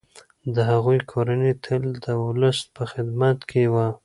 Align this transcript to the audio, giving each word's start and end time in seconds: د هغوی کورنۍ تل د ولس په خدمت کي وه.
د 0.55 0.57
هغوی 0.69 0.99
کورنۍ 1.11 1.53
تل 1.63 1.83
د 2.05 2.07
ولس 2.25 2.59
په 2.75 2.83
خدمت 2.91 3.37
کي 3.51 3.63
وه. 3.73 3.87